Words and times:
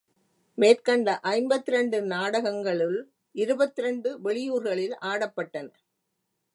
மேற்கண்ட 0.57 1.19
ஐம்பத்திரண்டு 1.21 2.01
நாடகங்களுள், 2.01 2.97
இருபத்திரண்டு 3.35 4.09
வெளியூர்களில் 4.23 4.95
ஆடப்பட்டன. 5.01 5.69